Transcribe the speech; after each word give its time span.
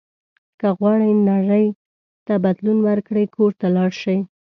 که 0.59 0.67
غواړئ 0.77 1.11
نړۍ 1.31 1.65
ته 2.25 2.33
بدلون 2.45 2.77
ورکړئ 2.87 3.25
کور 3.35 3.51
ته 3.59 3.67
لاړ 3.75 3.91
شئ. 4.01 4.19